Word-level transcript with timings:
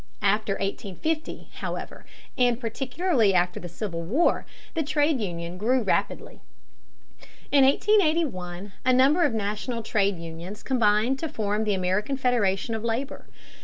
After 0.23 0.53
1850, 0.53 1.49
however, 1.57 2.07
and 2.35 2.59
particularly 2.59 3.35
after 3.35 3.59
the 3.59 3.69
Civil 3.69 4.01
War, 4.01 4.47
the 4.73 4.81
trade 4.81 5.21
union 5.21 5.59
grew 5.59 5.83
rapidly. 5.83 6.41
In 7.51 7.63
1881 7.65 8.73
a 8.83 8.93
number 8.93 9.21
of 9.25 9.35
national 9.35 9.83
trade 9.83 10.17
unions 10.17 10.63
combined 10.63 11.19
to 11.19 11.29
form 11.29 11.65
the 11.65 11.75
American 11.75 12.17
Federation 12.17 12.73
of 12.73 12.83
Labor. 12.83 13.27